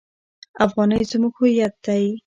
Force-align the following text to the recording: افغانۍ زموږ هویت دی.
افغانۍ 0.65 1.01
زموږ 1.11 1.33
هویت 1.39 1.73
دی. 1.85 2.03